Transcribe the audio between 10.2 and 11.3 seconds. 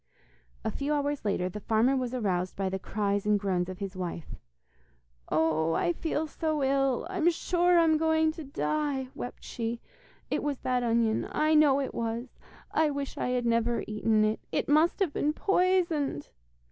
'It was that onion,